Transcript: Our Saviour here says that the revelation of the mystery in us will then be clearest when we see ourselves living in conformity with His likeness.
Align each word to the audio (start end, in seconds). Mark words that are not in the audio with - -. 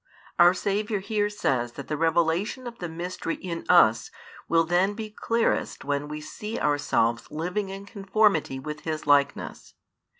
Our 0.39 0.55
Saviour 0.55 0.99
here 0.99 1.29
says 1.29 1.73
that 1.73 1.87
the 1.87 1.95
revelation 1.95 2.65
of 2.65 2.79
the 2.79 2.89
mystery 2.89 3.35
in 3.35 3.65
us 3.69 4.09
will 4.47 4.63
then 4.63 4.95
be 4.95 5.11
clearest 5.11 5.85
when 5.85 6.07
we 6.07 6.19
see 6.21 6.57
ourselves 6.57 7.29
living 7.29 7.69
in 7.69 7.85
conformity 7.85 8.57
with 8.57 8.79
His 8.79 9.05
likeness. 9.05 9.75